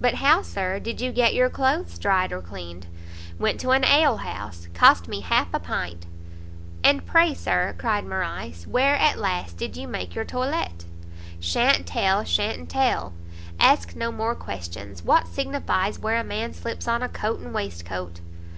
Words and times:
"But 0.00 0.14
how, 0.14 0.40
Sir, 0.40 0.78
did 0.80 1.02
you 1.02 1.12
get 1.12 1.34
your 1.34 1.50
cloaths 1.50 1.98
dried, 1.98 2.32
or 2.32 2.40
cleaned?" 2.40 2.86
"Went 3.38 3.60
to 3.60 3.72
an 3.72 3.84
alehouse; 3.84 4.68
cost 4.72 5.06
me 5.06 5.20
half 5.20 5.52
a 5.52 5.60
pint." 5.60 6.06
"And 6.82 7.04
pray, 7.04 7.34
Sir," 7.34 7.74
cried 7.76 8.06
Morrice, 8.06 8.66
"where, 8.66 8.96
at 8.96 9.18
last, 9.18 9.58
did 9.58 9.76
you 9.76 9.86
make 9.86 10.14
your 10.14 10.24
toilette?" 10.24 10.86
"Sha'n't 11.40 11.86
tell, 11.86 12.24
sha'n't 12.24 12.70
tell; 12.70 13.12
ask 13.60 13.94
no 13.94 14.10
more 14.10 14.34
questions. 14.34 15.02
What 15.04 15.28
signifies 15.28 15.98
where 15.98 16.16
a 16.18 16.24
man 16.24 16.54
slips 16.54 16.88
on 16.88 17.02
a 17.02 17.08
coat 17.10 17.40
and 17.40 17.52
waist 17.52 17.84
coat?" 17.84 18.20